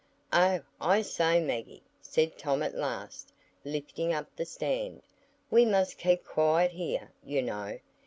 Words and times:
"Oh, 0.33 0.61
I 0.79 1.03
say, 1.03 1.39
Maggie," 1.39 1.83
said 2.01 2.35
Tom 2.35 2.63
at 2.63 2.73
last, 2.73 3.31
lifting 3.63 4.11
up 4.13 4.35
the 4.35 4.45
stand, 4.45 5.03
"we 5.51 5.63
must 5.63 5.99
keep 5.99 6.23
quiet 6.25 6.71
here, 6.71 7.11
you 7.23 7.43
know. 7.43 7.77